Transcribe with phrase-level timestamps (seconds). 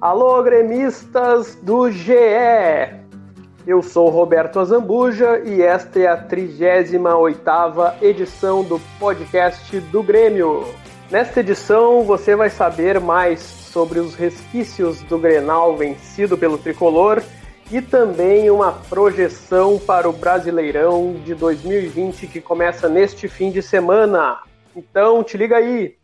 [0.00, 2.14] Alô, gremistas do GE!
[3.66, 10.64] Eu sou Roberto Azambuja e esta é a 38ª edição do podcast do Grêmio.
[11.10, 17.22] Nesta edição você vai saber mais sobre os resquícios do Grenal vencido pelo Tricolor
[17.70, 24.38] e também uma projeção para o Brasileirão de 2020 que começa neste fim de semana.
[24.74, 25.99] Então, te liga aí!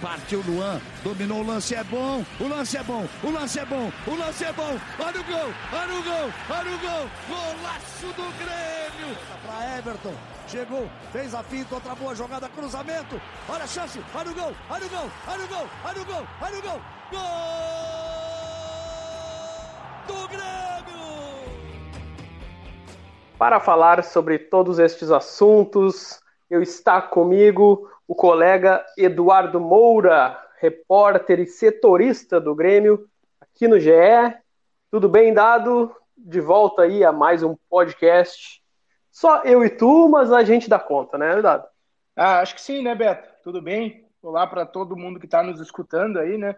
[0.00, 3.92] Partiu Luan, dominou o lance, é bom, o lance é bom, o lance é bom,
[4.06, 4.78] o lance é bom.
[4.98, 9.16] Olha o gol, olha o gol, olha o gol, golaço do Grêmio.
[9.46, 10.14] Para Everton,
[10.48, 13.20] chegou, fez a finta, outra boa jogada, cruzamento.
[13.46, 16.26] Olha a chance, olha o gol, olha o gol, olha o gol, olha o gol,
[16.40, 16.80] olha o gol.
[17.10, 17.22] Gol
[20.08, 21.52] do Grêmio!
[23.38, 31.46] Para falar sobre todos estes assuntos, eu está comigo o colega Eduardo Moura, repórter e
[31.46, 33.08] setorista do Grêmio,
[33.40, 33.90] aqui no GE.
[34.90, 35.90] Tudo bem, Dado?
[36.14, 38.62] De volta aí a mais um podcast.
[39.10, 41.66] Só eu e tu, mas a gente dá conta, né, Dado?
[42.14, 43.30] Ah, acho que sim, né, Beto?
[43.42, 44.04] Tudo bem?
[44.22, 46.54] Olá para todo mundo que está nos escutando aí, né?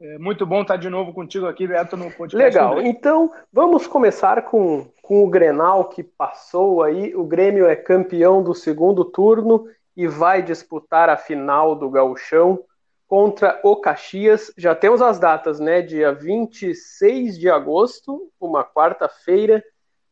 [0.00, 2.36] É muito bom estar de novo contigo aqui, Beto, no podcast.
[2.36, 7.14] Legal, então vamos começar com, com o Grenal que passou aí.
[7.14, 12.62] O Grêmio é campeão do segundo turno e vai disputar a final do Gauchão
[13.08, 14.52] contra o Caxias.
[14.56, 15.80] Já temos as datas, né?
[15.80, 19.64] Dia 26 de agosto, uma quarta-feira,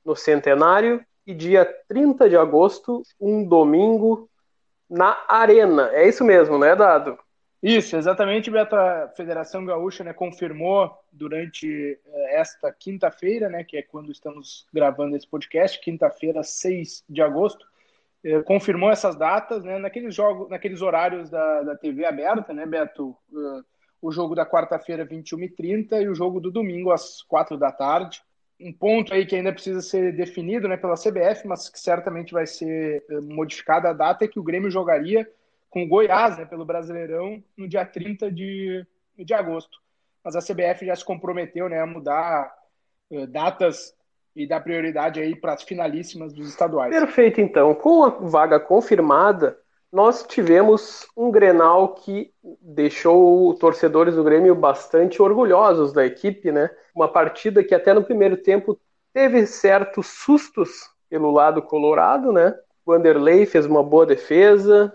[0.05, 4.29] no Centenário, e dia 30 de agosto, um domingo,
[4.89, 5.91] na Arena.
[5.93, 7.19] É isso mesmo, né, Dado?
[7.63, 8.77] Isso, exatamente, Beto.
[8.77, 15.17] A Federação Gaúcha né, confirmou durante eh, esta quinta-feira, né, que é quando estamos gravando
[15.17, 17.67] esse podcast, quinta-feira, 6 de agosto,
[18.47, 23.17] confirmou essas datas, né, naqueles jogos, naqueles horários da, da TV aberta, né, Beto?
[23.31, 23.65] Uh,
[24.05, 28.23] o jogo da quarta-feira, 21h30, e o jogo do domingo, às 4 da tarde.
[28.61, 32.47] Um ponto aí que ainda precisa ser definido né, pela CBF, mas que certamente vai
[32.47, 35.27] ser uh, modificada a data, é que o Grêmio jogaria
[35.71, 38.87] com o Goiás, né, pelo Brasileirão, no dia 30 de,
[39.19, 39.79] de agosto.
[40.23, 42.55] Mas a CBF já se comprometeu né, a mudar
[43.11, 43.95] uh, datas
[44.35, 46.95] e dar prioridade aí para as finalíssimas dos estaduais.
[46.95, 47.75] Perfeito, então.
[47.75, 49.59] Com a vaga confirmada,
[49.93, 56.69] nós tivemos um Grenal que deixou torcedores do Grêmio bastante orgulhosos da equipe, né?
[56.95, 58.77] Uma partida que até no primeiro tempo
[59.13, 62.53] teve certos sustos pelo lado colorado, né?
[62.85, 64.93] O Vanderlei fez uma boa defesa,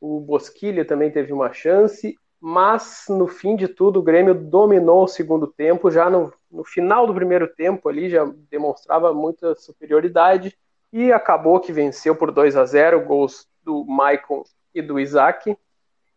[0.00, 5.08] o Bosquilha também teve uma chance, mas no fim de tudo o Grêmio dominou o
[5.08, 10.56] segundo tempo, já no, no final do primeiro tempo ali já demonstrava muita superioridade
[10.92, 14.42] e acabou que venceu por 2 a 0 gols do Maicon
[14.74, 15.56] e do Isaac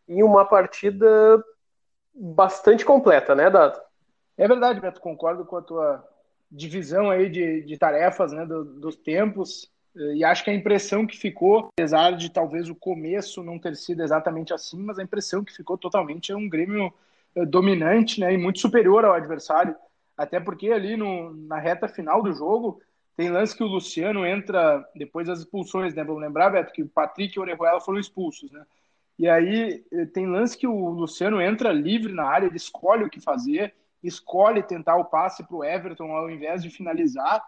[0.07, 1.43] em uma partida
[2.13, 3.79] bastante completa, né, Dado?
[4.37, 6.07] É verdade, Beto, concordo com a tua
[6.49, 9.71] divisão aí de, de tarefas, né, do, dos tempos.
[9.95, 14.01] E acho que a impressão que ficou, apesar de talvez o começo não ter sido
[14.01, 16.91] exatamente assim, mas a impressão que ficou totalmente é um Grêmio
[17.35, 19.75] eh, dominante né, e muito superior ao adversário.
[20.17, 22.81] Até porque ali no, na reta final do jogo
[23.15, 26.03] tem lance que o Luciano entra depois das expulsões, né?
[26.03, 28.65] Vamos lembrar, Beto, que o Patrick e o Orejuela foram expulsos, né?
[29.19, 33.09] E aí eh, tem lance que o Luciano entra livre na área, ele escolhe o
[33.09, 37.43] que fazer, escolhe tentar o passe para o Everton ao invés de finalizar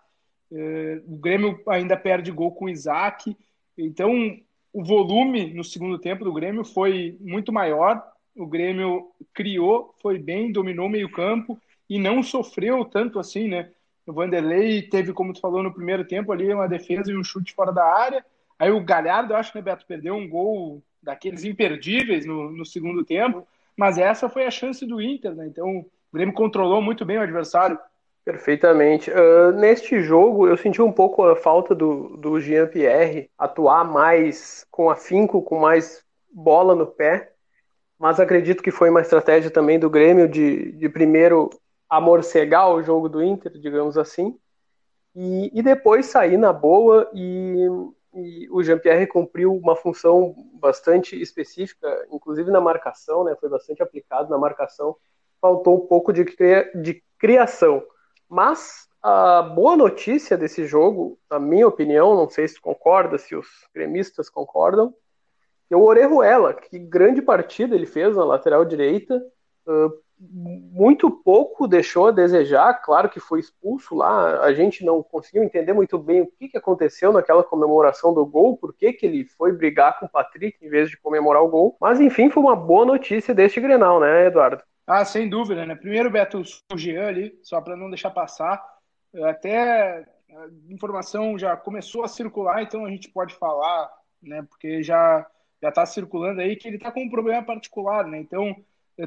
[0.51, 3.35] o Grêmio ainda perde gol com o Isaac.
[3.77, 4.37] Então,
[4.71, 8.03] o volume no segundo tempo do Grêmio foi muito maior.
[8.35, 13.71] O Grêmio criou, foi bem, dominou meio campo e não sofreu tanto assim, né?
[14.05, 17.53] O Vanderlei teve, como tu falou no primeiro tempo ali, uma defesa e um chute
[17.53, 18.23] fora da área.
[18.59, 23.03] Aí o Galhardo, eu acho né, Beto perdeu um gol daqueles imperdíveis no, no segundo
[23.03, 25.47] tempo, mas essa foi a chance do Inter, né?
[25.47, 27.79] Então o Grêmio controlou muito bem o adversário.
[28.25, 29.11] Perfeitamente.
[29.11, 34.89] Uh, neste jogo, eu senti um pouco a falta do, do Jean-Pierre atuar mais com
[34.89, 37.31] afinco, com mais bola no pé,
[37.99, 41.51] mas acredito que foi uma estratégia também do Grêmio de, de primeiro
[41.87, 44.35] amorcegar o jogo do Inter, digamos assim,
[45.15, 47.67] e, e depois sair na boa e,
[48.15, 54.31] e o Jean-Pierre cumpriu uma função bastante específica, inclusive na marcação, né, foi bastante aplicado
[54.31, 54.95] na marcação,
[55.39, 57.83] faltou um pouco de, cria, de criação.
[58.29, 63.47] Mas a boa notícia desse jogo, na minha opinião, não sei se concorda, se os
[63.73, 64.93] gremistas concordam,
[65.69, 69.15] é o Orejuela, que grande partida ele fez na lateral direita,
[69.67, 72.73] uh, muito pouco deixou a desejar.
[72.81, 74.41] Claro que foi expulso lá.
[74.41, 78.57] A gente não conseguiu entender muito bem o que, que aconteceu naquela comemoração do gol,
[78.57, 81.77] por que, que ele foi brigar com o Patrick em vez de comemorar o gol.
[81.79, 84.63] Mas enfim, foi uma boa notícia deste Grenal, né, Eduardo?
[84.87, 85.75] Ah, sem dúvida, né?
[85.75, 86.41] Primeiro, Beto,
[86.71, 88.63] o Jean ali, só para não deixar passar.
[89.23, 93.91] Até a informação já começou a circular, então a gente pode falar,
[94.21, 94.45] né?
[94.49, 95.25] Porque já
[95.61, 98.19] já está circulando aí que ele está com um problema particular, né?
[98.19, 98.55] Então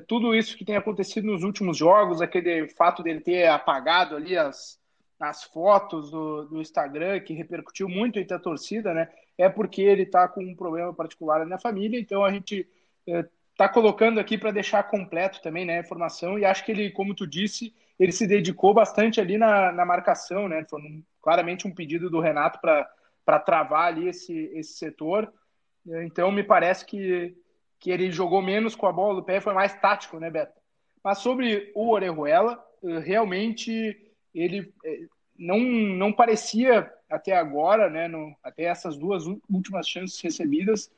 [0.07, 4.79] tudo isso que tem acontecido nos últimos jogos, aquele fato dele ter apagado ali as,
[5.19, 9.09] as fotos do, do Instagram, que repercutiu muito entre a torcida, né?
[9.37, 12.69] É porque ele está com um problema particular na família, então a gente
[13.07, 16.91] está é, colocando aqui para deixar completo também né, a informação, e acho que ele,
[16.91, 20.65] como tu disse, ele se dedicou bastante ali na, na marcação, né?
[20.69, 25.33] Foi um, claramente um pedido do Renato para travar ali esse, esse setor.
[26.05, 27.35] Então me parece que
[27.79, 30.61] que ele jogou menos com a bola do pé, foi mais tático, né, Beto?
[31.03, 33.97] Mas sobre o Orejuela, eh, realmente
[34.35, 35.07] ele eh,
[35.39, 40.91] não, não parecia até agora, né, no, até essas duas últimas chances recebidas,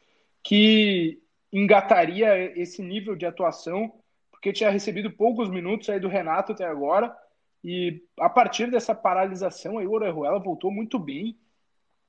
[0.43, 1.21] que
[1.53, 3.93] engataria esse nível de atuação,
[4.31, 7.15] porque tinha recebido poucos minutos aí do Renato até agora,
[7.63, 11.37] e a partir dessa paralisação aí o Orejuela voltou muito bem.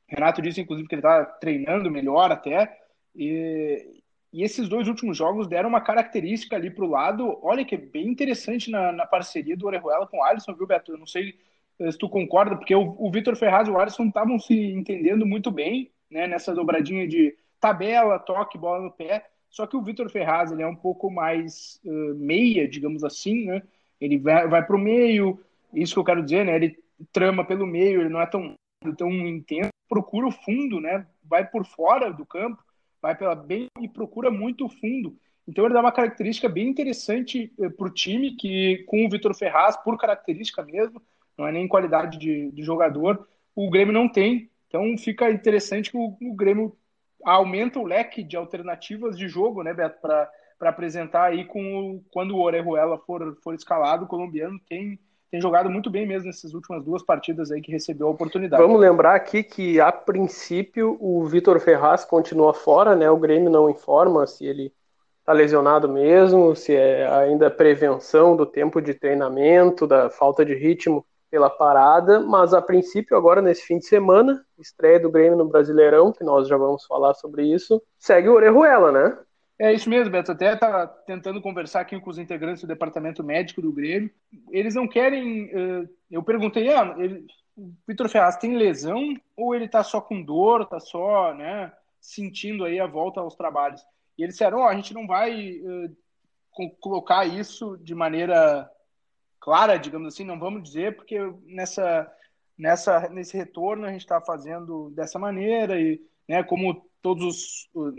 [0.07, 2.79] Renato disse, inclusive, que ele está treinando melhor até,
[3.13, 4.00] e,
[4.33, 7.77] e esses dois últimos jogos deram uma característica ali para o lado, olha que é
[7.77, 10.93] bem interessante na, na parceria do Orejuela com o Alisson, viu, Beto?
[10.93, 11.35] Eu não sei
[11.89, 15.51] se tu concorda, porque o, o Vitor Ferraz e o Alisson estavam se entendendo muito
[15.51, 19.25] bem né, nessa dobradinha de tabela, toque, bola no pé.
[19.49, 23.61] Só que o Vitor Ferraz ele é um pouco mais uh, meia, digamos assim, né?
[23.99, 25.39] Ele vai, vai para o meio,
[25.73, 26.55] isso que eu quero dizer, né?
[26.55, 26.77] Ele
[27.11, 28.53] trama pelo meio, ele não é tão,
[28.97, 31.05] tão intenso, procura o fundo, né?
[31.23, 32.63] Vai por fora do campo
[33.01, 35.17] vai pela bem e procura muito fundo.
[35.47, 39.35] Então ele dá uma característica bem interessante eh, para o time, que com o Vitor
[39.35, 41.01] Ferraz, por característica mesmo,
[41.37, 44.49] não é nem qualidade de, de jogador, o Grêmio não tem.
[44.67, 46.77] Então fica interessante que o, o Grêmio
[47.23, 50.29] aumenta o leque de alternativas de jogo, né, Beto, para
[50.61, 54.99] apresentar aí com o, quando o Orejuela for, for escalado, o colombiano tem
[55.31, 58.61] tem jogado muito bem mesmo nessas últimas duas partidas aí que recebeu a oportunidade.
[58.61, 63.09] Vamos lembrar aqui que, a princípio, o Vitor Ferraz continua fora, né?
[63.09, 64.73] O Grêmio não informa se ele
[65.19, 71.05] está lesionado mesmo, se é ainda prevenção do tempo de treinamento, da falta de ritmo
[71.29, 76.11] pela parada, mas a princípio, agora nesse fim de semana, estreia do Grêmio no Brasileirão,
[76.11, 79.17] que nós já vamos falar sobre isso, segue o Orejuela, né?
[79.61, 80.31] É isso mesmo, Beto.
[80.31, 84.09] Até tá tentando conversar aqui com os integrantes do departamento médico do Grêmio.
[84.49, 85.53] Eles não querem.
[85.55, 90.19] Uh, eu perguntei, ah, ele, o Vitor Ferraz tem lesão ou ele tá só com
[90.19, 93.85] dor, tá só, né, sentindo aí a volta aos trabalhos?
[94.17, 95.95] E eles disseram, oh, a gente não vai uh,
[96.79, 98.67] colocar isso de maneira
[99.39, 102.11] clara, digamos assim, não vamos dizer, porque nessa,
[102.57, 107.95] nessa, nesse retorno a gente está fazendo dessa maneira e, né, como todos os,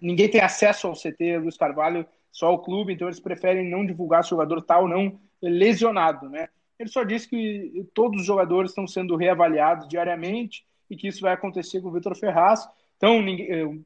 [0.00, 4.24] ninguém tem acesso ao CT Luiz Carvalho, só o clube, então eles preferem não divulgar
[4.24, 6.48] se o jogador está ou não lesionado, né?
[6.78, 11.32] Ele só disse que todos os jogadores estão sendo reavaliados diariamente e que isso vai
[11.32, 12.68] acontecer com o Vitor Ferraz.
[12.96, 13.84] Então, ninguém, eh, o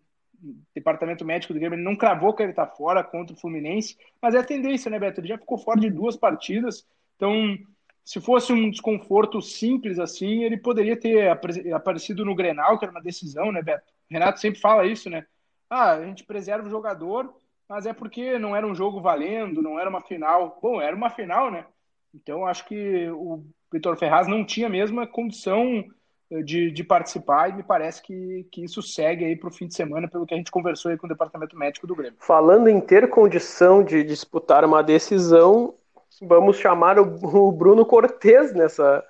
[0.74, 4.38] departamento médico do Grêmio não cravou que ele está fora contra o Fluminense, mas é
[4.38, 5.20] a tendência, né, Beto?
[5.20, 7.58] Ele já ficou fora de duas partidas, então
[8.04, 11.28] se fosse um desconforto simples assim, ele poderia ter
[11.74, 13.92] aparecido no Grenal, que era uma decisão, né, Beto?
[14.10, 15.26] Renato sempre fala isso, né?
[15.70, 17.34] Ah, a gente preserva o jogador,
[17.68, 20.58] mas é porque não era um jogo valendo, não era uma final.
[20.62, 21.66] Bom, era uma final, né?
[22.14, 25.84] Então acho que o Vitor Ferraz não tinha a mesma condição
[26.30, 29.66] eh, de, de participar e me parece que, que isso segue aí para o fim
[29.66, 32.18] de semana, pelo que a gente conversou aí com o departamento médico do Grêmio.
[32.18, 35.74] Falando em ter condição de disputar uma decisão,
[36.22, 39.04] vamos chamar o, o Bruno Cortes nessa,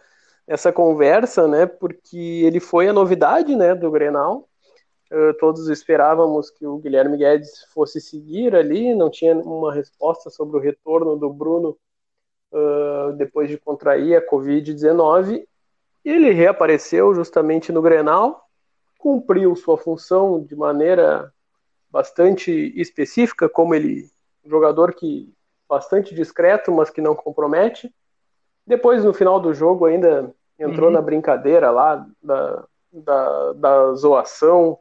[0.47, 1.67] nessa conversa, né?
[1.67, 4.48] Porque ele foi a novidade né, do Grenal
[5.41, 10.61] todos esperávamos que o Guilherme Guedes fosse seguir ali, não tinha uma resposta sobre o
[10.61, 11.79] retorno do Bruno
[12.53, 15.47] uh, depois de contrair a Covid-19.
[16.05, 18.47] Ele reapareceu justamente no Grenal,
[18.99, 21.33] cumpriu sua função de maneira
[21.91, 24.11] bastante específica, como ele,
[24.45, 25.33] um jogador que
[25.67, 27.93] bastante discreto, mas que não compromete.
[28.67, 30.95] Depois, no final do jogo, ainda entrou uhum.
[30.95, 34.79] na brincadeira lá da, da, da zoação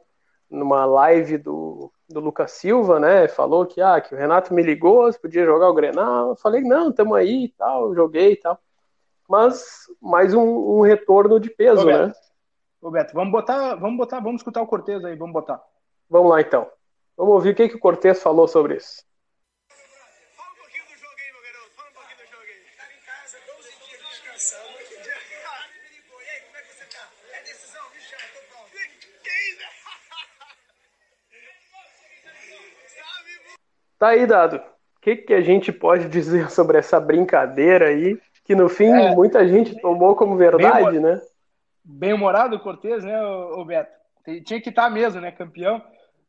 [0.50, 3.28] numa live do, do Lucas Silva, né?
[3.28, 6.30] Falou que, ah, que o Renato me ligou, se podia jogar o Grenal.
[6.30, 8.58] Eu falei, não, tamo aí e tal, joguei e tal.
[9.28, 12.12] Mas mais um, um retorno de peso, né?
[12.80, 15.62] Ô, Beto, vamos botar, vamos botar, vamos escutar o Cortez aí, vamos botar.
[16.08, 16.70] Vamos lá então.
[17.16, 19.04] Vamos ouvir o que, que o Cortez falou sobre isso.
[20.36, 21.74] Fala um pouquinho do jogo aí, meu garoto.
[22.64, 24.62] chegava em casa 12 dias descansando.
[24.62, 25.18] No outro dia,
[25.74, 26.22] me ligou.
[26.22, 27.04] E aí, como é que você tá?
[27.34, 27.82] É decisão?
[27.92, 28.70] Me chama, tô pronto.
[28.70, 29.78] Que isso?
[33.98, 34.56] Tá aí, Dado.
[34.56, 38.18] O que, que a gente pode dizer sobre essa brincadeira aí?
[38.44, 39.14] Que no fim É.
[39.14, 41.20] muita gente tomou como verdade, Bem- né?
[41.84, 43.90] bem humorado o Cortez, né, o Beto?
[44.44, 45.82] Tinha que estar mesmo, né, campeão.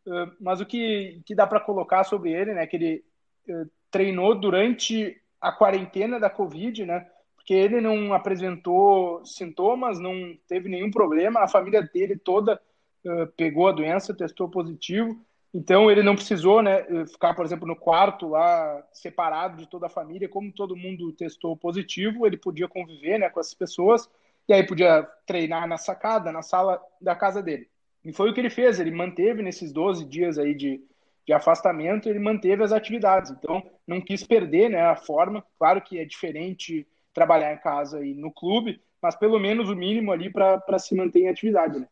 [0.05, 3.03] Uh, Mas o que, que dá para colocar sobre ele, né, que ele
[3.49, 10.69] uh, treinou durante a quarentena da Covid, né, porque ele não apresentou sintomas, não teve
[10.69, 12.59] nenhum problema, a família dele toda
[13.05, 15.17] uh, pegou a doença, testou positivo,
[15.53, 19.89] então ele não precisou, né, ficar, por exemplo, no quarto lá separado de toda a
[19.89, 24.09] família, como todo mundo testou positivo, ele podia conviver, né, com essas pessoas
[24.47, 27.67] e aí podia treinar na sacada, na sala da casa dele.
[28.03, 30.81] E foi o que ele fez, ele manteve nesses 12 dias aí de,
[31.25, 33.31] de afastamento, ele manteve as atividades.
[33.31, 35.45] Então, não quis perder né, a forma.
[35.57, 40.11] Claro que é diferente trabalhar em casa e no clube, mas pelo menos o mínimo
[40.11, 41.79] ali para se manter em atividade.
[41.79, 41.87] Né?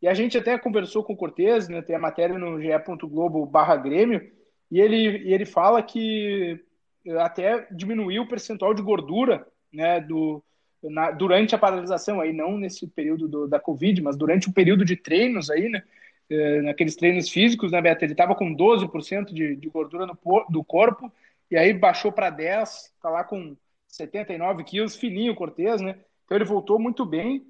[0.00, 3.76] E a gente até conversou com o Cortez, né, tem a matéria no ge.globo barra
[3.76, 4.30] Grêmio,
[4.70, 6.60] e ele, e ele fala que
[7.06, 10.42] eh, até diminuiu o percentual de gordura né, do,
[10.82, 14.84] na- durante a paralisação, aí não nesse período do- da Covid, mas durante o período
[14.84, 15.82] de treinos aí, né?
[16.30, 18.04] eh, naqueles treinos físicos, né, Beto?
[18.04, 20.16] Ele estava com 12% de, de gordura no,
[20.50, 21.10] do corpo,
[21.50, 25.96] e aí baixou para 10, tá lá com 79 quilos, fininho o Cortez, né?
[26.24, 27.46] Então ele voltou muito bem,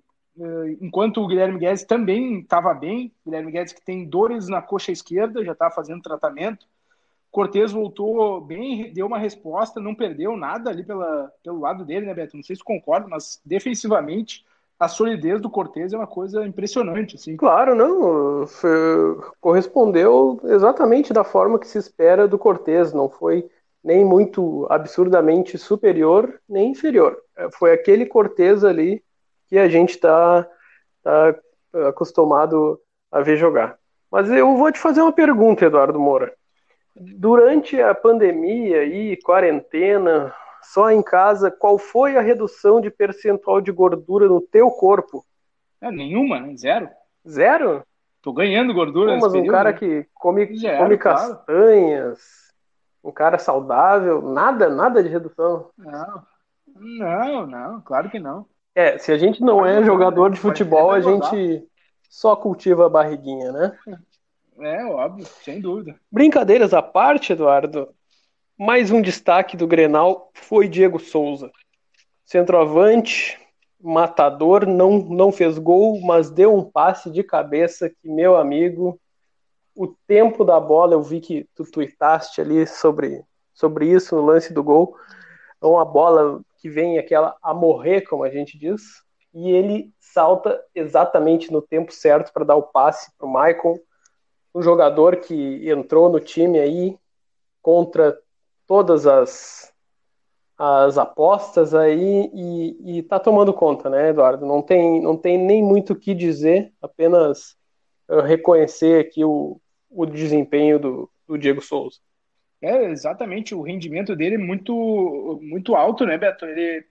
[0.81, 3.13] enquanto o Guilherme Guedes também estava bem.
[3.25, 6.67] Guilherme Guedes que tem dores na coxa esquerda, já está fazendo tratamento.
[7.31, 12.15] Cortez voltou bem, deu uma resposta, não perdeu nada ali pela, pelo lado dele, né,
[12.15, 12.37] Beto?
[12.37, 14.45] Não sei se concorda, mas defensivamente
[14.79, 17.37] a solidez do Cortez é uma coisa impressionante, assim.
[17.37, 18.47] Claro, não.
[18.47, 22.93] foi- correspondeu exatamente da forma que se espera do Cortez.
[22.93, 23.49] Não foi
[23.83, 27.17] nem muito absurdamente superior, nem inferior.
[27.37, 29.03] É, Foi aquele Cortez ali
[29.49, 30.47] que a gente está
[31.03, 31.35] tá
[31.89, 33.79] acostumado a ver jogar.
[34.11, 36.33] Mas eu vou te fazer uma pergunta, Eduardo Moura.
[36.95, 43.71] Durante a pandemia e quarentena, só em casa, qual foi a redução de percentual de
[43.71, 45.25] gordura no teu corpo?
[45.81, 46.57] É, nenhuma, né?
[46.57, 46.89] Zero.
[47.27, 47.85] Zero?
[48.21, 49.79] Tô ganhando gordura Pô, mas um período, cara né?
[49.79, 51.37] que come, Zero, come claro.
[51.37, 52.19] castanhas,
[53.05, 55.71] um cara saudável, nada, nada de redução.
[55.79, 56.23] Não,
[56.75, 58.45] não, não, claro que não.
[58.79, 61.67] É, se a gente não é jogador de futebol, a gente
[62.09, 63.77] só cultiva a barriguinha, né?
[64.61, 65.99] É, óbvio, sem dúvida.
[66.09, 67.89] Brincadeiras à parte, Eduardo,
[68.57, 71.51] mais um destaque do Grenal foi Diego Souza.
[72.25, 73.37] Centroavante,
[73.83, 78.97] matador, não, não fez gol, mas deu um passe de cabeça que, meu amigo,
[79.75, 84.53] o tempo da bola, eu vi que tu tuitaste ali sobre, sobre isso no lance
[84.53, 84.97] do gol.
[85.61, 88.83] É uma bola que vem aquela a morrer, como a gente diz,
[89.33, 93.79] e ele salta exatamente no tempo certo para dar o passe para o Maicon
[94.55, 96.99] um jogador que entrou no time aí
[97.63, 98.19] contra
[98.67, 99.73] todas as,
[100.57, 104.45] as apostas aí e, e tá tomando conta, né, Eduardo?
[104.45, 107.57] Não tem, não tem nem muito o que dizer, apenas
[108.09, 109.61] uh, reconhecer aqui o,
[109.91, 111.99] o desempenho do, do Diego Souza.
[112.61, 116.45] É, exatamente, o rendimento dele é muito, muito alto, né, Beto?
[116.45, 116.85] Ele,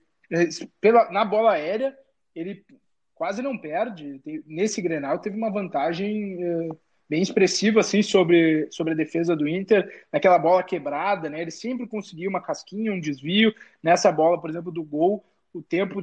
[0.80, 1.96] pela, na bola aérea,
[2.34, 2.64] ele
[3.14, 4.20] quase não perde.
[4.46, 6.68] Nesse Grenal teve uma vantagem eh,
[7.08, 11.42] bem expressiva, assim, sobre, sobre a defesa do Inter, naquela bola quebrada, né?
[11.42, 13.52] Ele sempre conseguia uma casquinha, um desvio.
[13.82, 16.02] Nessa bola, por exemplo, do gol, o tempo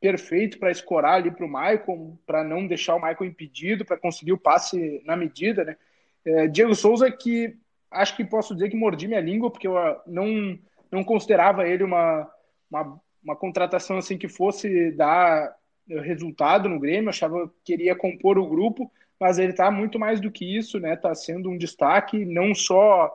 [0.00, 4.32] perfeito para escorar ali para o Maicon, para não deixar o Maicon impedido, para conseguir
[4.32, 5.76] o passe na medida, né?
[6.24, 7.56] Eh, Diego Souza que
[7.92, 10.58] acho que posso dizer que mordi minha língua, porque eu ah, não,
[10.90, 12.28] não considerava ele uma,
[12.70, 15.54] uma, uma contratação assim que fosse dar
[15.88, 20.20] eh, resultado no Grêmio, achava que queria compor o grupo, mas ele está muito mais
[20.20, 20.94] do que isso, né?
[20.94, 23.12] Está sendo um destaque, não só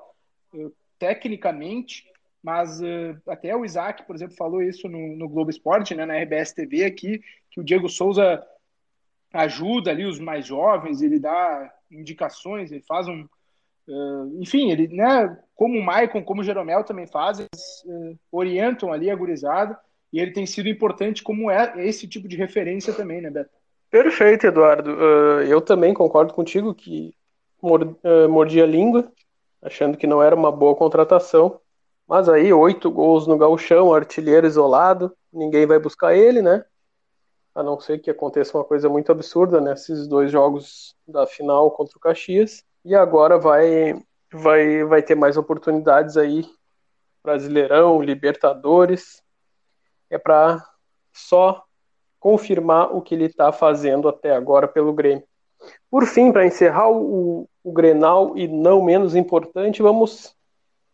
[0.55, 2.05] eh, tecnicamente,
[2.41, 6.17] mas eh, até o Isaac, por exemplo, falou isso no, no Globo Esporte, né, na
[6.17, 8.45] RBS TV aqui, que o Diego Souza
[9.33, 13.27] ajuda ali os mais jovens, ele dá indicações, ele faz um,
[13.87, 17.45] Uh, enfim, ele, né, como o Maicon, como o Jeromel também fazem,
[17.85, 19.79] uh, orientam ali a gurizada,
[20.11, 23.51] e ele tem sido importante como é esse tipo de referência também, né, Beto?
[23.89, 24.91] Perfeito, Eduardo.
[24.91, 27.13] Uh, eu também concordo contigo que
[27.61, 29.11] mord, uh, mordi a língua,
[29.61, 31.59] achando que não era uma boa contratação.
[32.07, 36.63] Mas aí, oito gols no gauchão, artilheiro isolado, ninguém vai buscar ele, né?
[37.53, 41.97] A não ser que aconteça uma coisa muito absurda nesses dois jogos da final contra
[41.97, 42.63] o Caxias.
[42.87, 44.01] E agora vai,
[44.31, 46.49] vai, vai ter mais oportunidades aí,
[47.21, 49.21] Brasileirão, Libertadores.
[50.09, 50.65] é para
[51.11, 51.65] só
[52.17, 55.25] confirmar o que ele está fazendo até agora pelo Grêmio.
[55.91, 60.33] Por fim, para encerrar o, o Grenal e não menos importante, vamos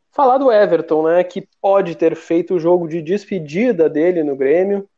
[0.10, 4.90] falar do Everton, né, que pode ter feito o jogo de despedida dele no Grêmio.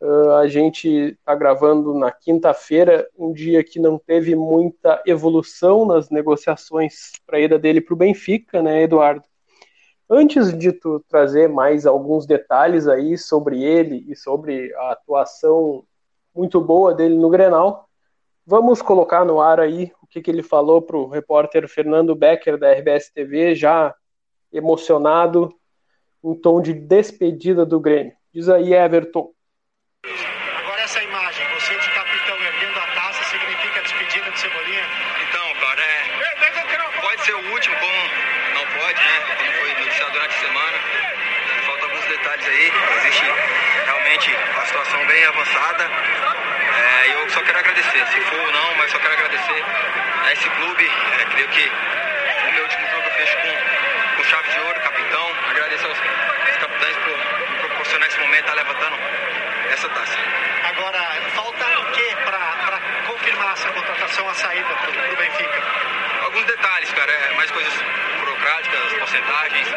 [0.00, 6.10] Uh, a gente está gravando na quinta-feira, um dia que não teve muita evolução nas
[6.10, 9.24] negociações para a ida dele para o Benfica, né, Eduardo?
[10.08, 15.84] Antes de tu trazer mais alguns detalhes aí sobre ele e sobre a atuação
[16.34, 17.88] muito boa dele no Grenal,
[18.46, 22.58] vamos colocar no ar aí o que, que ele falou para o repórter Fernando Becker
[22.58, 23.94] da RBS TV, já
[24.52, 25.54] emocionado,
[26.22, 28.12] em tom de despedida do Grêmio.
[28.32, 29.30] Diz aí, Everton.
[30.04, 34.84] Agora essa imagem, você de capitão erguendo a taça, significa a despedida de Cebolinha?
[35.28, 37.00] Então, cara, é...
[37.00, 39.36] pode ser o último, como não pode, né?
[39.36, 40.78] Como foi noticiado durante a semana.
[41.66, 42.72] Faltam alguns detalhes aí.
[42.98, 43.24] Existe
[43.84, 45.84] realmente uma situação bem avançada.
[45.84, 49.64] É, eu só quero agradecer, se for ou não, mas só quero agradecer
[50.22, 50.90] a esse clube.
[51.20, 51.70] É, creio que
[52.48, 55.26] o meu último jogo eu fecho com, com chave de ouro, capitão.
[55.50, 58.96] Agradeço aos, aos capitães por me proporcionar esse momento, estar tá levantando
[59.70, 60.18] essa taça.
[60.64, 61.00] Agora,
[61.34, 65.62] falta o que para confirmar essa contratação, a saída para o Benfica?
[66.24, 67.72] Alguns detalhes, cara, é, mais coisas
[68.18, 69.68] burocráticas, porcentagens,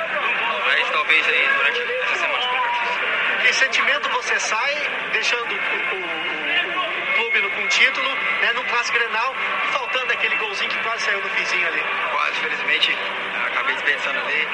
[0.66, 4.76] mas talvez aí durante essa semana Que sentimento você sai
[5.14, 8.10] deixando o, clube no, com título,
[8.42, 11.84] né, no clássico Grenal, e faltando aquele golzinho que quase saiu no finzinho ali?
[12.12, 12.98] Quase, felizmente,
[13.46, 14.48] acabei dispensando ali,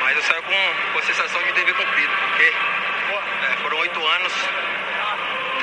[0.00, 4.32] mas eu saio com, com a sensação de dever cumprido, porque é, foram oito anos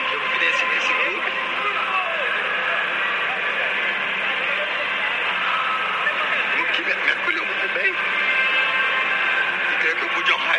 [0.10, 1.37] que eu fui nesse, nesse clube.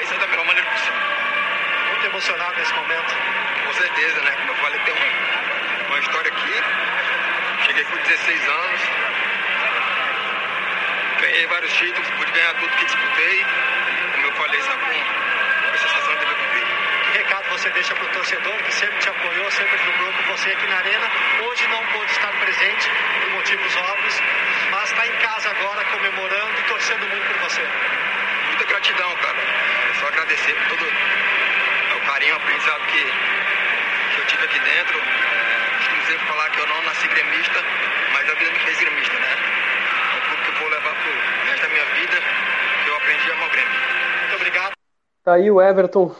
[0.03, 1.01] Isso da melhor maneira possível.
[1.91, 3.15] Muito emocionado nesse momento.
[3.65, 4.31] Com certeza, né?
[4.33, 6.63] Como eu falei, tem uma, uma história aqui.
[7.67, 8.81] Cheguei com 16 anos.
[11.21, 13.45] Ganhei vários títulos, pude ganhar tudo que disputei.
[14.15, 16.67] Como eu falei, sabe, com a sensação de cumprir.
[17.05, 20.51] Que recado você deixa para o torcedor que sempre te apoiou, sempre vibrou com você
[20.51, 21.11] aqui na Arena?
[21.43, 24.23] Hoje não pôde estar presente por motivos óbvios,
[24.71, 27.67] mas está em casa agora comemorando e torcendo muito por você.
[28.47, 29.78] Muita gratidão, cara.
[30.19, 33.05] Agradecer por todo o carinho, o aprendizado que,
[34.15, 34.99] que eu tive aqui dentro.
[34.99, 37.61] É, costumo sempre falar que eu não nasci gremista,
[38.13, 39.29] mas a vida me fez gremista, né?
[40.11, 41.13] É um clube que eu vou levar pro
[41.47, 42.17] resto da minha vida,
[42.83, 43.81] que eu aprendi a amar o Grêmio.
[44.23, 44.73] Muito obrigado.
[45.23, 46.17] Tá aí o Everton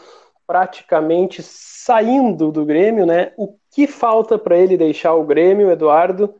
[0.47, 3.33] praticamente saindo do Grêmio, né?
[3.35, 6.33] O que falta para ele deixar o Grêmio, Eduardo,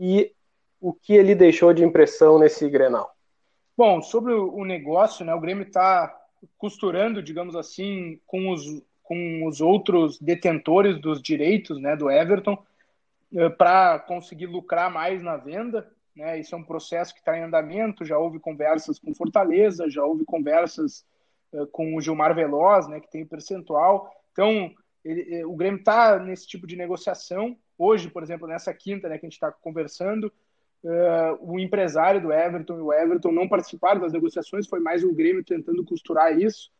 [0.00, 0.32] e
[0.80, 3.12] o que ele deixou de impressão nesse Grenal?
[3.76, 5.34] Bom, sobre o negócio, né?
[5.34, 6.21] O Grêmio está
[6.58, 12.62] costurando, digamos assim, com os, com os outros detentores dos direitos, né, do Everton,
[13.34, 15.90] eh, para conseguir lucrar mais na venda.
[16.14, 16.38] Né?
[16.40, 18.04] Isso é um processo que está em andamento.
[18.04, 21.04] Já houve conversas com Fortaleza, já houve conversas
[21.52, 24.10] uh, com o Gilmar Veloz, né, que tem percentual.
[24.32, 24.72] Então,
[25.04, 27.56] ele, eh, o Grêmio está nesse tipo de negociação.
[27.78, 30.32] Hoje, por exemplo, nessa quinta né, que a gente está conversando,
[30.84, 35.14] uh, o empresário do Everton e o Everton não participaram das negociações, foi mais o
[35.14, 36.70] Grêmio tentando costurar isso.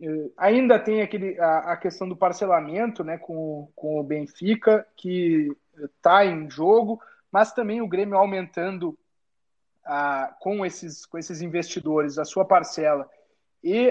[0.00, 5.50] Uh, ainda tem aquele, a, a, questão do parcelamento né, com, com o Benfica, que
[5.96, 8.96] está em jogo, mas também o Grêmio aumentando
[9.84, 13.08] a, com, esses, com esses investidores a sua parcela
[13.62, 13.88] e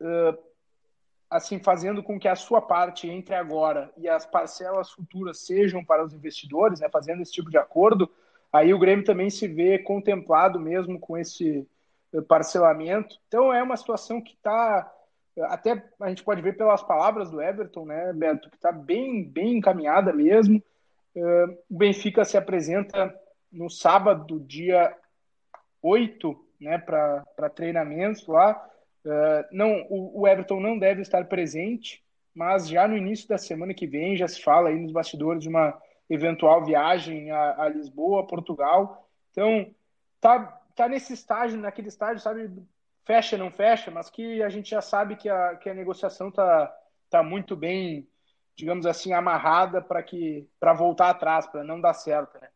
[0.00, 0.38] uh,
[1.30, 6.04] assim fazendo com que a sua parte entre agora e as parcelas futuras sejam para
[6.04, 8.10] os investidores, né, fazendo esse tipo de acordo,
[8.52, 11.66] aí o Grêmio também se vê contemplado mesmo com esse
[12.26, 13.16] parcelamento.
[13.26, 14.90] Então é uma situação que está
[15.42, 19.58] até a gente pode ver pelas palavras do Everton, né, Beto, que está bem bem
[19.58, 20.62] encaminhada mesmo.
[21.14, 23.14] Uh, o Benfica se apresenta
[23.50, 24.94] no sábado, dia
[25.80, 28.64] 8, né, para treinamentos lá.
[29.50, 34.16] Não, o, Everton não deve estar presente, mas já no início da semana que vem
[34.16, 39.08] já se fala aí nos bastidores de uma eventual viagem a, a Lisboa, Portugal.
[39.30, 39.70] Então,
[40.20, 42.50] tá, tá nesse estágio, naquele estágio, sabe,
[43.04, 46.74] fecha, não fecha, mas que a gente já sabe que a, que a negociação tá,
[47.10, 48.08] tá muito bem
[48.58, 52.48] digamos assim, amarrada para que para voltar atrás, para não dar certo, né?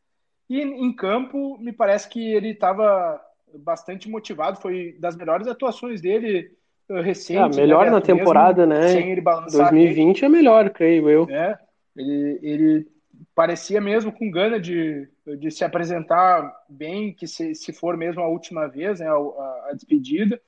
[0.50, 3.20] E em campo, me parece que ele estava
[3.54, 6.50] bastante motivado, foi das melhores atuações dele
[6.90, 7.56] uh, recente.
[7.56, 8.88] É, melhor né, na temporada, mesmo, né?
[8.88, 11.30] Sem ele balançar 2020 é melhor, creio eu.
[11.30, 11.56] É,
[11.96, 12.91] ele, ele
[13.34, 18.28] parecia mesmo com gana de, de se apresentar bem, que se, se for mesmo a
[18.28, 20.40] última vez, né, a, a despedida.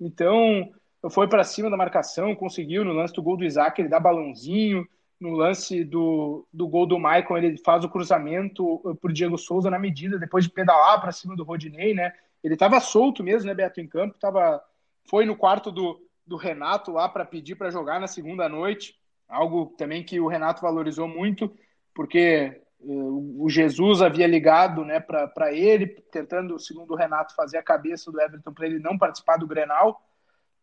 [0.00, 0.70] Então,
[1.10, 4.86] foi para cima da marcação, conseguiu no lance do gol do Isaac, ele dá balãozinho,
[5.20, 9.78] no lance do, do gol do Maicon, ele faz o cruzamento por Diego Souza na
[9.78, 12.12] medida, depois de pedalar para cima do Rodinei, né?
[12.42, 14.60] Ele estava solto mesmo, né, Beto, em campo, tava,
[15.08, 18.96] foi no quarto do, do Renato lá para pedir para jogar na segunda noite,
[19.28, 21.56] algo também que o Renato valorizou muito,
[21.94, 27.62] porque uh, o Jesus havia ligado né, para ele, tentando, segundo o Renato, fazer a
[27.62, 30.02] cabeça do Everton para ele não participar do Grenal,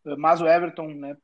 [0.05, 1.17] uh, mas o Everton né,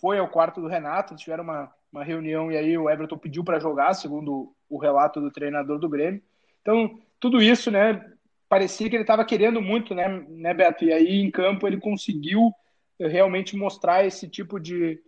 [0.00, 3.60] foi ao quarto do Renato, tiveram uma, uma reunião e aí o Everton pediu para
[3.60, 6.22] jogar, segundo o relato do treinador do Grêmio.
[6.62, 8.04] Então, tudo isso, né,
[8.48, 10.84] parecia que ele estava querendo muito, né, né, Beto?
[10.84, 12.52] E aí em campo ele conseguiu
[12.98, 15.00] eh, realmente mostrar esse tipo de,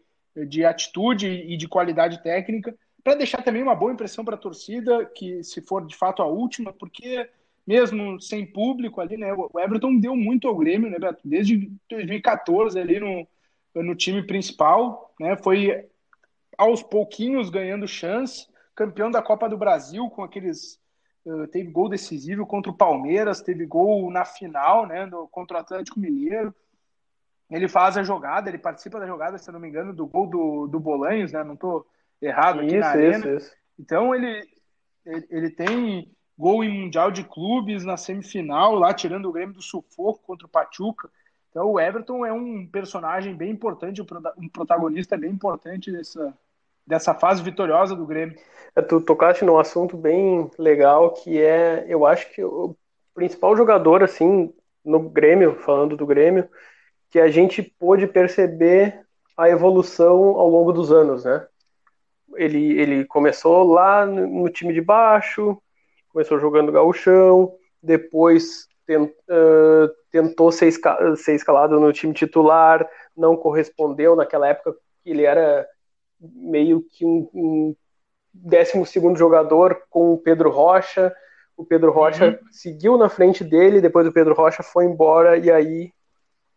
[0.48, 5.04] de atitude e de qualidade técnica para deixar também uma boa impressão para a torcida,
[5.04, 7.28] que se for de fato a última, porque
[7.66, 11.20] mesmo sem público ali, né, o Everton deu muito ao Grêmio, né, Beto?
[11.22, 13.28] Desde 2014 ali no,
[13.74, 15.86] no time principal, né, foi
[16.56, 20.82] aos pouquinhos ganhando chance, campeão da Copa do Brasil com aqueles
[21.50, 25.98] teve gol decisivo contra o Palmeiras, teve gol na final, né, no, contra o Atlético
[25.98, 26.54] Mineiro.
[27.50, 30.66] Ele faz a jogada, ele participa da jogada, se não me engano, do gol do,
[30.66, 31.44] do Bolanhos, né?
[31.44, 31.86] Não estou
[32.24, 33.16] errado aqui isso, na arena.
[33.16, 33.52] Isso, isso.
[33.78, 34.42] Então ele,
[35.04, 39.62] ele, ele tem gol em Mundial de Clubes na semifinal, lá tirando o Grêmio do
[39.62, 41.08] sufoco contra o Pachuca.
[41.50, 44.02] Então o Everton é um personagem bem importante,
[44.36, 46.36] um protagonista bem importante dessa,
[46.86, 48.36] dessa fase vitoriosa do Grêmio.
[48.74, 52.76] É, tu tocaste num assunto bem legal que é, eu acho que o
[53.14, 54.52] principal jogador assim
[54.84, 56.48] no Grêmio, falando do Grêmio,
[57.08, 59.00] que a gente pôde perceber
[59.36, 61.46] a evolução ao longo dos anos, né?
[62.36, 65.60] Ele, ele começou lá no time de baixo,
[66.08, 73.36] começou jogando gauchão, depois tent, uh, tentou ser, esca ser escalado no time titular, não
[73.36, 75.66] correspondeu naquela época que ele era
[76.20, 77.76] meio que um, um
[78.32, 81.14] 12 jogador com o Pedro Rocha.
[81.56, 82.48] O Pedro Rocha uhum.
[82.50, 85.92] seguiu na frente dele, depois o Pedro Rocha foi embora, e aí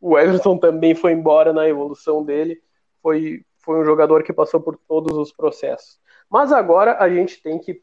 [0.01, 2.59] o Everton também foi embora na evolução dele.
[3.01, 5.99] Foi, foi um jogador que passou por todos os processos.
[6.29, 7.81] Mas agora a gente tem que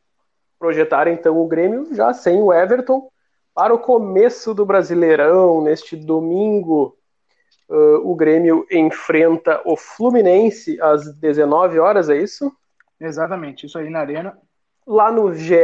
[0.58, 3.10] projetar então o Grêmio já sem o Everton
[3.54, 6.96] para o começo do Brasileirão, neste domingo,
[7.68, 12.50] uh, o Grêmio enfrenta o Fluminense às 19 horas, é isso?
[12.98, 14.36] Exatamente, isso aí na Arena.
[14.86, 15.54] Lá no GE.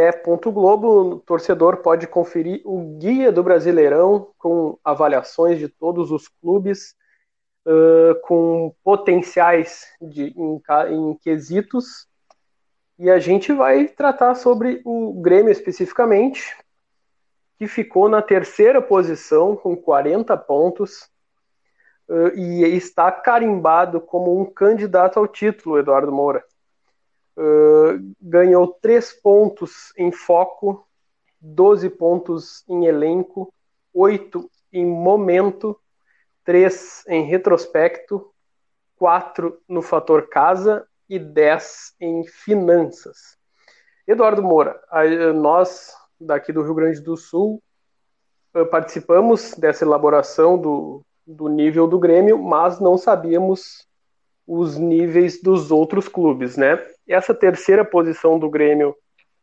[0.53, 6.95] Globo, o torcedor pode conferir o guia do Brasileirão com avaliações de todos os clubes,
[7.66, 12.09] uh, com potenciais de, em, em quesitos.
[12.99, 16.57] E a gente vai tratar sobre o Grêmio especificamente,
[17.59, 21.09] que ficou na terceira posição com 40 pontos
[22.09, 26.44] uh, e está carimbado como um candidato ao título, Eduardo Moura.
[27.37, 30.87] Uh, ganhou 3 pontos em foco,
[31.40, 33.53] 12 pontos em elenco,
[33.94, 35.79] 8 em momento,
[36.44, 38.33] 3 em retrospecto,
[38.96, 43.37] 4 no fator casa e 10 em finanças.
[44.07, 44.81] Eduardo Moura,
[45.35, 47.62] nós daqui do Rio Grande do Sul,
[48.55, 53.88] eh, participamos dessa elaboração do, do nível do Grêmio, mas não sabíamos
[54.46, 56.85] os níveis dos outros clubes, né?
[57.07, 58.96] Essa terceira posição do Grêmio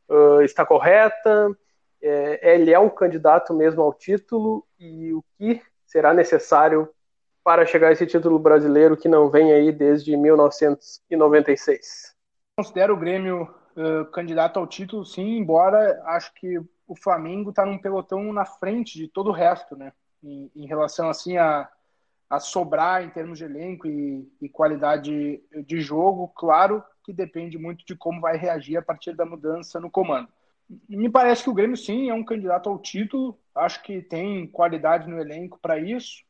[0.10, 1.50] uh, está correta?
[2.02, 6.88] É, ele é um candidato mesmo ao título e o que será necessário
[7.44, 12.14] para chegar a esse título brasileiro que não vem aí desde 1996?
[12.58, 17.78] Considero o Grêmio uh, candidato ao título, sim, embora acho que o Flamengo está num
[17.78, 19.94] pelotão na frente de todo o resto, né?
[20.24, 21.70] Em, em relação assim a,
[22.30, 27.86] a sobrar em termos de elenco e, e, qualidade de jogo, claro que depende muito
[27.86, 30.28] de como vai reagir a partir da mudança no comando.
[30.90, 35.10] Me parece que o Grêmio sim é um candidato ao título, acho que tem qualidade
[35.10, 36.24] no elenco para isso.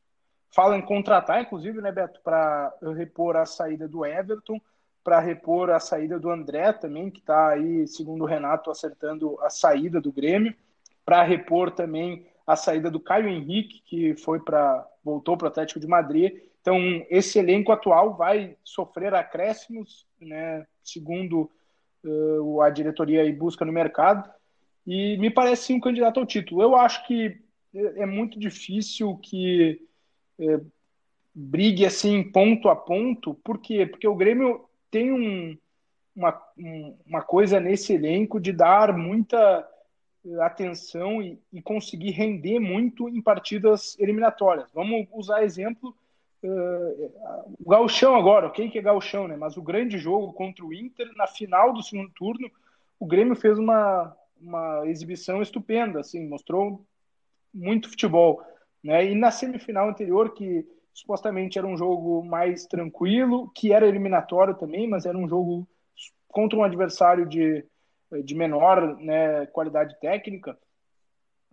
[0.49, 4.61] Fala em contratar, inclusive, né, Beto, para repor a saída do Everton
[5.07, 9.49] para repor a saída do André também, que está aí, segundo o Renato, acertando a
[9.49, 10.53] saída do Grêmio,
[11.05, 15.79] para repor também a saída do Caio Henrique, que foi para voltou para o Atlético
[15.79, 16.37] de Madrid.
[16.59, 16.77] Então,
[17.09, 21.49] esse elenco atual vai sofrer acréscimos, né, segundo
[22.07, 24.29] uh, a diretoria aí busca no mercado,
[24.85, 26.61] e me parece sim um candidato ao título.
[26.61, 27.37] Eu acho que
[27.73, 29.81] é muito difícil que
[30.39, 30.59] é,
[31.33, 33.85] brigue assim ponto a ponto, por quê?
[33.85, 35.57] Porque o Grêmio tem um,
[36.15, 36.41] uma,
[37.05, 39.67] uma coisa nesse elenco de dar muita
[40.25, 44.71] eh, atenção e, e, conseguir render muito em partidas eliminatórias.
[44.73, 45.95] Vamos usar exemplo
[46.43, 49.35] uh, o gauchão agora, ok que é gauchão, né?
[49.35, 52.49] Mas o grande jogo contra o Inter, na final do segundo turno,
[52.99, 56.85] o Grêmio fez uma, uma exibição estupenda, assim, mostrou
[57.53, 58.41] muito futebol,
[58.83, 59.05] né?
[59.05, 64.87] E na semifinal anterior, que supostamente era um jogo mais tranquilo, que era eliminatório também,
[64.87, 65.67] mas era um jogo
[66.27, 67.63] contra um adversário de,
[68.23, 70.57] de menor né, qualidade técnica,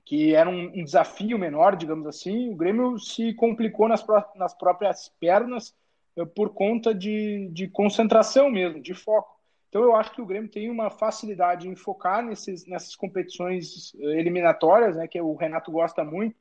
[0.04, 4.54] que era um, um, desafio menor, digamos assim, o Grêmio se complicou nas, pró nas
[4.54, 5.74] próprias pernas
[6.16, 9.34] uh, por conta de, de concentração mesmo, de foco.
[9.68, 14.10] Então eu acho que o Grêmio tem uma facilidade em focar nesses, nessas competições uh,
[14.10, 16.36] eliminatórias, né, que o Renato gosta muito,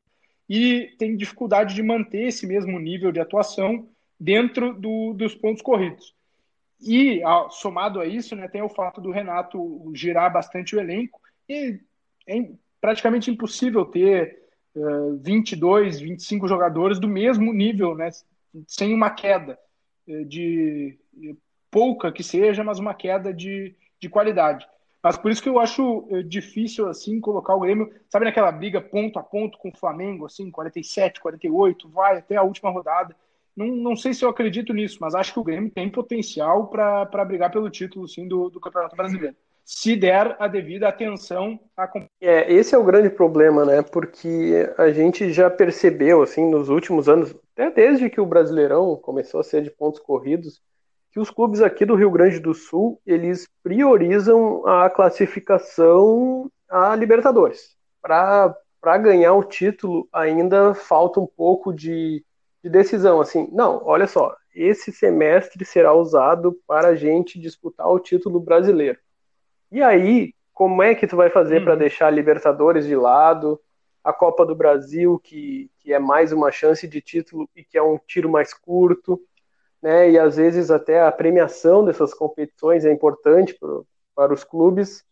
[0.50, 3.88] e tem dificuldade de manter esse mesmo nível de atuação
[4.20, 6.14] dentro do, dos pontos corridos.
[6.82, 7.22] E
[7.52, 11.80] somado a isso, né, tem o fato do Renato girar bastante o elenco e
[12.28, 12.36] é
[12.84, 14.42] praticamente impossível ter
[14.76, 18.10] uh, 22, 25 jogadores do mesmo nível, né,
[18.68, 19.58] sem uma queda
[20.06, 21.00] uh, de
[21.72, 24.68] pouca que seja, mas uma queda de, de qualidade.
[25.02, 28.82] Mas por isso que eu acho uh, difícil assim colocar o Grêmio, sabe naquela briga
[28.82, 33.16] ponto a ponto com o Flamengo, assim, 47, 48, vai até a última rodada.
[33.56, 37.24] Não, não sei se eu acredito nisso, mas acho que o Grêmio tem potencial para
[37.24, 41.90] brigar pelo título sim, do, do Campeonato Brasileiro se der a devida atenção à
[42.22, 43.82] É, esse é o grande problema, né?
[43.82, 49.40] Porque a gente já percebeu, assim, nos últimos anos, até desde que o Brasileirão começou
[49.40, 50.62] a ser de pontos corridos,
[51.12, 57.76] que os clubes aqui do Rio Grande do Sul, eles priorizam a classificação a Libertadores.
[58.02, 62.26] Para ganhar o título, ainda falta um pouco de,
[62.64, 68.00] de decisão, assim, não, olha só, esse semestre será usado para a gente disputar o
[68.00, 68.98] título brasileiro.
[69.74, 71.64] E aí, como é que tu vai fazer hum.
[71.66, 73.60] para deixar a Libertadores de lado,
[74.04, 77.82] a Copa do Brasil, que, que é mais uma chance de título e que é
[77.82, 79.20] um tiro mais curto,
[79.82, 80.12] né?
[80.12, 83.84] E às vezes até a premiação dessas competições é importante pro,
[84.16, 85.04] para os clubes.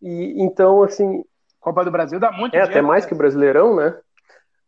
[0.00, 1.24] E então, assim,
[1.58, 3.08] Copa do Brasil dá muito É dinheiro, até mais né?
[3.08, 3.98] que o Brasileirão, né?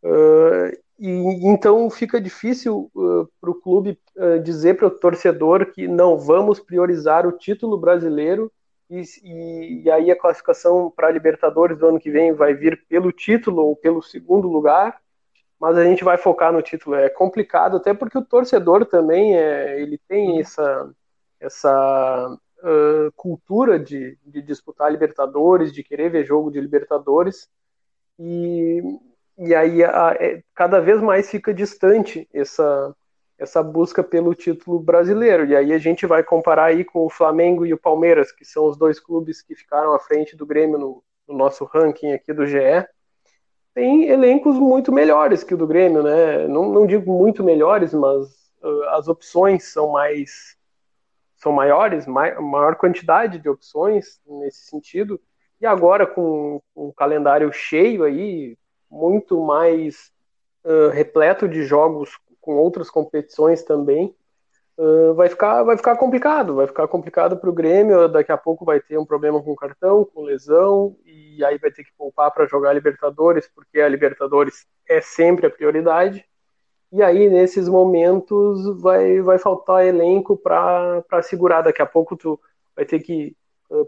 [0.03, 5.87] Uh, e então fica difícil uh, para o clube uh, dizer para o torcedor que
[5.87, 8.51] não vamos priorizar o título brasileiro
[8.91, 12.85] e, e, e aí a classificação para a Libertadores do ano que vem vai vir
[12.89, 15.01] pelo título ou pelo segundo lugar,
[15.61, 16.97] mas a gente vai focar no título.
[16.97, 20.41] É complicado, até porque o torcedor também é, ele tem uhum.
[20.41, 20.91] essa,
[21.41, 27.49] essa uh, cultura de, de disputar Libertadores, de querer ver jogo de Libertadores,
[28.19, 28.83] e,
[29.37, 32.95] e aí a, é, cada vez mais fica distante essa,
[33.39, 35.47] essa busca pelo título brasileiro.
[35.47, 38.67] E aí a gente vai comparar aí com o Flamengo e o Palmeiras, que são
[38.67, 42.47] os dois clubes que ficaram à frente do Grêmio no, no nosso ranking aqui do
[42.47, 42.87] GE.
[43.73, 46.49] Tem elencos muito melhores que o do Grêmio, né?
[46.49, 48.27] Não, não digo muito melhores, mas
[48.61, 50.59] uh, as opções são mais
[51.37, 55.21] são maiores, mai, maior quantidade de opções nesse sentido.
[55.61, 58.59] E agora com, com um calendário cheio aí,
[58.91, 60.11] muito mais
[60.65, 62.19] uh, repleto de jogos
[62.49, 64.17] com outras competições também,
[64.79, 66.55] uh, vai, ficar, vai ficar complicado.
[66.55, 68.09] Vai ficar complicado para o Grêmio.
[68.09, 71.85] Daqui a pouco vai ter um problema com cartão, com lesão, e aí vai ter
[71.85, 76.25] que poupar para jogar a Libertadores, porque a Libertadores é sempre a prioridade.
[76.91, 81.61] E aí, nesses momentos, vai, vai faltar elenco para segurar.
[81.61, 82.41] Daqui a pouco tu
[82.75, 83.37] vai ter que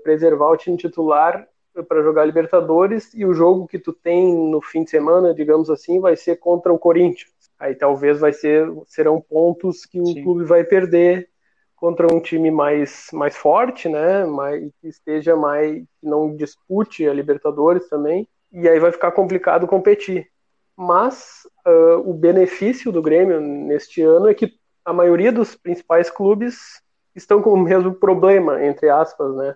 [0.05, 1.49] preservar o time titular
[1.89, 6.01] para jogar Libertadores e o jogo que tu tem no fim de semana, digamos assim,
[6.01, 7.31] vai ser contra o Corinthians
[7.61, 10.25] aí talvez vai ser serão pontos que o Sim.
[10.25, 11.29] clube vai perder
[11.77, 17.13] contra um time mais, mais forte, né, mais, que esteja mais, que não dispute a
[17.13, 20.29] Libertadores também, e aí vai ficar complicado competir.
[20.77, 24.55] Mas uh, o benefício do Grêmio neste ano é que
[24.85, 26.83] a maioria dos principais clubes
[27.15, 29.55] estão com o mesmo problema, entre aspas, né,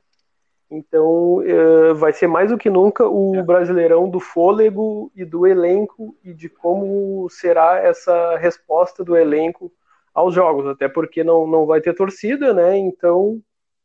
[0.76, 3.42] então, uh, vai ser mais do que nunca o é.
[3.42, 9.72] brasileirão do fôlego e do elenco e de como será essa resposta do elenco
[10.12, 12.76] aos jogos, até porque não, não vai ter torcida, né?
[12.76, 13.40] Então,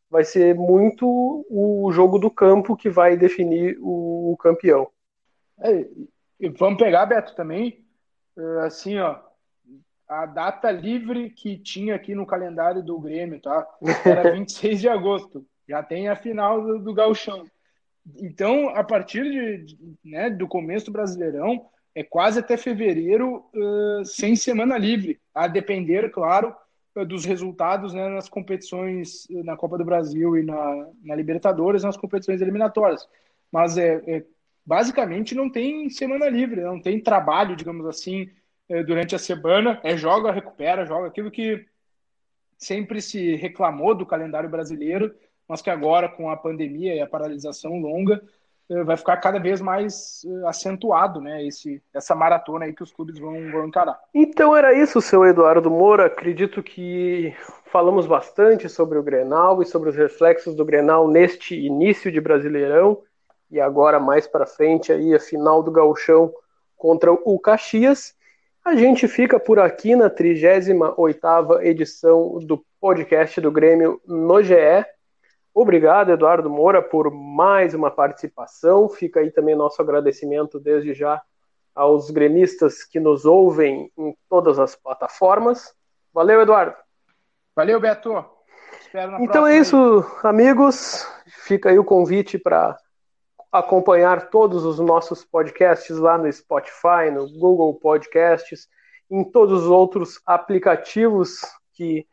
[0.09, 4.87] vai ser muito o jogo do campo que vai definir o, o campeão.
[5.59, 5.85] É,
[6.57, 7.85] vamos pegar, Beto, também,
[8.37, 9.19] eh, assim, ó,
[10.07, 13.67] a data livre que tinha aqui no calendário do Grêmio, tá?
[14.03, 17.45] Era 26 de agosto já tem a final do, do Gauchão.
[18.17, 24.03] Então, a partir de, de, né, do começo do Brasileirão, é quase até fevereiro uh,
[24.03, 26.55] sem semana livre, a depender, claro,
[27.07, 32.41] dos resultados né, nas competições na Copa do Brasil e na, na Libertadores, nas competições
[32.41, 33.07] eliminatórias.
[33.51, 34.25] Mas é, é,
[34.65, 38.29] basicamente não tem semana livre, não tem trabalho, digamos assim,
[38.85, 39.79] durante a semana.
[39.83, 41.65] É joga, recupera, joga aquilo que
[42.57, 45.15] sempre se reclamou do calendário brasileiro,
[45.49, 48.21] mas que agora, com a pandemia e a paralisação longa,
[48.69, 51.43] eh, vai ficar cada vez mais eh, acentuado, né?
[51.43, 53.99] Esse, essa maratona aí que os clubes vão, vão encarar.
[54.13, 56.05] Então era isso, seu Eduardo Moura.
[56.05, 57.33] Acredito que
[57.65, 63.01] falamos bastante sobre o Grenal e sobre os reflexos do Grenal neste início de Brasileirão
[63.49, 66.31] e agora mais para frente aí a final do Gauchão
[66.77, 68.13] contra o Caxias.
[68.63, 74.85] A gente fica por aqui na 38ª edição do podcast do Grêmio no GE.
[75.61, 78.87] Obrigado, Eduardo Moura, por mais uma participação.
[78.87, 81.21] Fica aí também nosso agradecimento desde já
[81.75, 85.75] aos gremistas que nos ouvem em todas as plataformas.
[86.13, 86.77] Valeu, Eduardo.
[87.53, 88.25] Valeu, Beto.
[89.19, 91.05] então é isso, amigos.
[91.43, 92.77] Fica aí o convite para
[93.51, 98.69] acompanhar todos os nossos podcasts lá no Spotify, no Google Podcasts,
[99.11, 101.41] em todos os outros aplicativos
[101.73, 102.07] que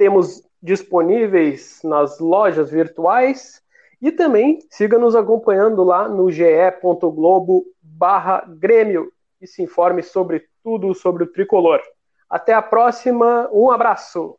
[0.00, 3.60] temos disponíveis nas lojas virtuais
[4.00, 10.94] e também siga nos acompanhando lá no ge.globo barra Grêmio e se informe sobre tudo
[10.94, 11.82] sobre o tricolor.
[12.30, 14.38] Até a próxima, um abraço!